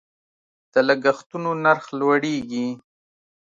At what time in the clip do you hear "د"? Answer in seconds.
0.71-0.73